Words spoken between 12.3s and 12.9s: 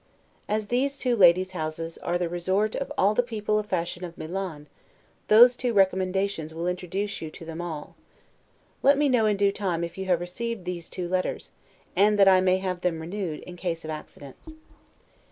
may have